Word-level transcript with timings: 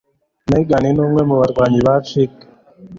Megan 0.51 0.85
numwe 0.95 1.21
mubarwanyi 1.29 1.79
ba 1.85 1.95
chic. 2.07 2.33